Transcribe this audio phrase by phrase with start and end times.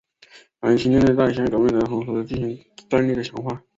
[0.61, 3.61] 南清舰队在辛亥革命的同时进行战力的强化。